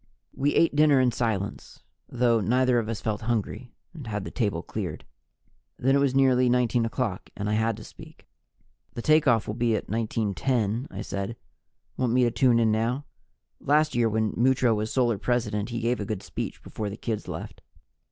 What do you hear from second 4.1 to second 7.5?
the table cleared. Then it was nearly 19 o'clock and